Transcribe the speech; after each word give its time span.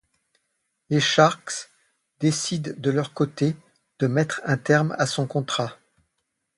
Les 0.89 0.99
Sharks 0.99 1.69
décident 2.19 2.71
de 2.75 2.89
leur 2.89 3.13
côté 3.13 3.55
de 3.99 4.07
mettre 4.07 4.41
un 4.45 4.57
terme 4.57 4.95
à 4.97 5.05
son 5.05 5.27
contrat. 5.27 5.77